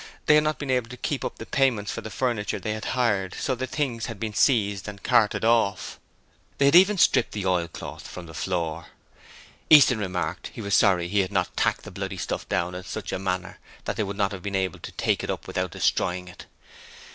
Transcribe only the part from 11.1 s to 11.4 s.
had